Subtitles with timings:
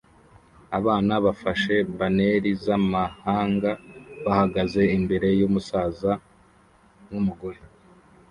[0.77, 3.71] Abana bafashe banneri zamahanga
[4.25, 6.11] bahagaze imbere yumusaza
[7.09, 7.59] numugore